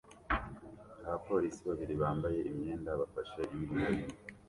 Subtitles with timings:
[1.07, 4.13] Abapolisi babiri bambaye imyenda bafashe imbunda nini